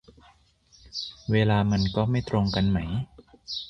[1.31, 2.79] เวลามันก็ไม่ตรงกันไหม